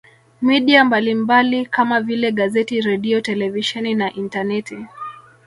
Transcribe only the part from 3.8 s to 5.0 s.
na intaneti